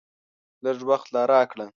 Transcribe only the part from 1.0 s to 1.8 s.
لا راکړه!